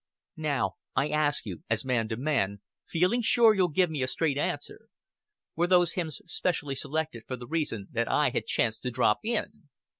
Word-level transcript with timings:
Now 0.41 0.77
I 0.95 1.09
ask 1.09 1.45
you 1.45 1.61
as 1.69 1.85
man 1.85 2.07
to 2.09 2.17
man, 2.17 2.61
feeling 2.87 3.21
sure 3.21 3.53
you'll 3.53 3.67
give 3.67 3.91
me 3.91 4.01
a 4.01 4.07
straight 4.07 4.35
answer: 4.35 4.87
Were 5.55 5.67
those 5.67 5.93
hymns 5.93 6.23
specially 6.25 6.73
selected 6.73 7.25
for 7.27 7.35
the 7.37 7.45
reason 7.45 7.87
that 7.91 8.09
I 8.09 8.31
had 8.31 8.47
chanced 8.47 8.81
to 8.81 8.89
drop 8.89 9.19
in?" 9.23 9.69